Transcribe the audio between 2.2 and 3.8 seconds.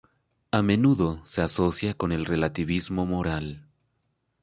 relativismo moral.